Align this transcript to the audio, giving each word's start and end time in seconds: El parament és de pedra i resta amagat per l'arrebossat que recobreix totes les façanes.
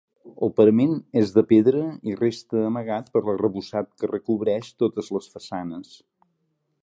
El 0.45 0.51
parament 0.59 0.93
és 1.21 1.33
de 1.35 1.41
pedra 1.51 1.83
i 2.11 2.15
resta 2.21 2.63
amagat 2.69 3.13
per 3.17 3.23
l'arrebossat 3.27 3.91
que 4.01 4.11
recobreix 4.13 4.71
totes 4.85 5.11
les 5.19 5.29
façanes. 5.35 5.93